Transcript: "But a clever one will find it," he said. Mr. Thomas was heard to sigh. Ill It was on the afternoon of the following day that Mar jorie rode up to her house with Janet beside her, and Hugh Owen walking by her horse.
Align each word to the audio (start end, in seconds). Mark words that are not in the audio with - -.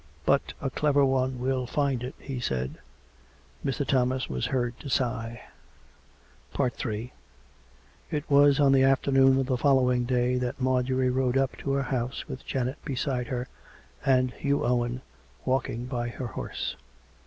"But 0.25 0.53
a 0.59 0.71
clever 0.71 1.05
one 1.05 1.37
will 1.39 1.67
find 1.67 2.01
it," 2.01 2.15
he 2.17 2.39
said. 2.39 2.79
Mr. 3.63 3.85
Thomas 3.85 4.27
was 4.27 4.47
heard 4.47 4.73
to 4.79 4.89
sigh. 4.89 5.41
Ill 6.57 6.65
It 8.09 8.27
was 8.27 8.59
on 8.59 8.71
the 8.71 8.81
afternoon 8.81 9.37
of 9.39 9.45
the 9.45 9.57
following 9.59 10.05
day 10.05 10.37
that 10.37 10.59
Mar 10.59 10.81
jorie 10.81 11.13
rode 11.15 11.37
up 11.37 11.55
to 11.57 11.73
her 11.73 11.83
house 11.83 12.27
with 12.27 12.43
Janet 12.47 12.83
beside 12.83 13.27
her, 13.27 13.47
and 14.03 14.31
Hugh 14.31 14.65
Owen 14.65 15.03
walking 15.45 15.85
by 15.85 16.09
her 16.09 16.25
horse. 16.25 16.75